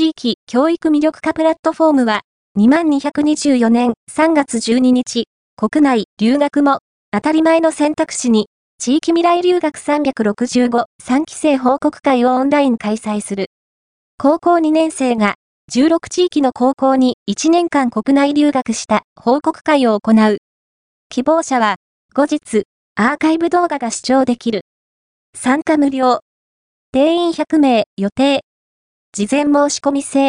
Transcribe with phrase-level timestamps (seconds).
[0.00, 2.22] 地域教育魅力化プラットフォームは、
[2.58, 5.24] 2224年3月12日、
[5.56, 6.78] 国内留学も
[7.12, 8.46] 当たり前の選択肢に、
[8.78, 13.48] 地域未来留学365 3期生報告会をオンライン開催する。
[14.16, 15.34] 高校2年生が
[15.70, 20.38] 16地域の高校に1年間国内留学した報告会を行う。
[21.10, 21.76] 希望者は
[22.14, 22.62] 後日
[22.94, 24.62] アーカイブ動画が視聴できる。
[25.36, 26.20] 参加無料。
[26.92, 28.40] 定員100名予定。
[29.12, 30.20] 事前申し込み制。